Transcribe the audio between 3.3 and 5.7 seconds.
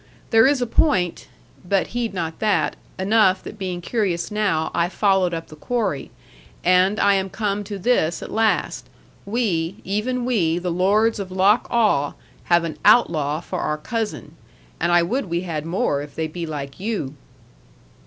that being curious now, I followed up the